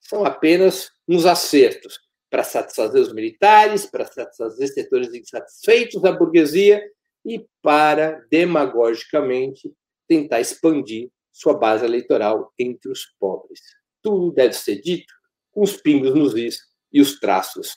São 0.00 0.24
apenas 0.24 0.92
uns 1.08 1.26
acertos 1.26 1.98
para 2.30 2.44
satisfazer 2.44 3.02
os 3.02 3.12
militares, 3.12 3.84
para 3.84 4.04
satisfazer 4.04 4.68
setores 4.68 5.12
insatisfeitos 5.12 6.00
da 6.00 6.12
burguesia 6.12 6.80
e 7.24 7.46
para, 7.62 8.26
demagogicamente, 8.30 9.72
tentar 10.08 10.40
expandir 10.40 11.10
sua 11.32 11.54
base 11.54 11.84
eleitoral 11.84 12.52
entre 12.58 12.90
os 12.90 13.06
pobres. 13.18 13.60
Tudo 14.02 14.32
deve 14.32 14.54
ser 14.54 14.80
dito 14.80 15.12
com 15.50 15.62
os 15.62 15.76
pingos 15.76 16.14
nos 16.14 16.34
is 16.34 16.60
e 16.92 17.00
os 17.00 17.18
traços 17.18 17.76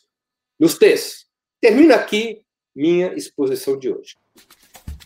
nos 0.60 0.78
t's. 0.78 1.26
Termino 1.62 1.94
aqui 1.94 2.44
minha 2.76 3.14
exposição 3.14 3.78
de 3.78 3.92
hoje. 3.92 4.16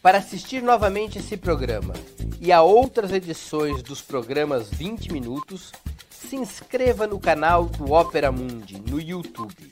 Para 0.02 0.18
assistir 0.18 0.64
novamente 0.64 1.20
esse 1.20 1.36
programa 1.36 1.94
e 2.42 2.52
a 2.52 2.62
outras 2.62 3.12
edições 3.12 3.84
dos 3.84 4.02
programas 4.02 4.70
20 4.70 5.12
Minutos, 5.12 5.72
se 6.10 6.36
inscreva 6.36 7.06
no 7.06 7.20
canal 7.20 7.66
do 7.66 7.92
Opera 7.92 8.32
Mundi 8.32 8.80
no 8.80 9.00
YouTube. 9.00 9.72